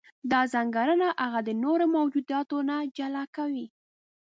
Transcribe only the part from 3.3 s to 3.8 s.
کوي.